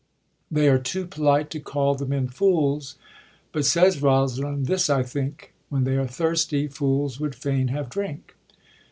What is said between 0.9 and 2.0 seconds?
polite to call